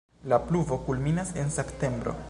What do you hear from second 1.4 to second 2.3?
en septembro.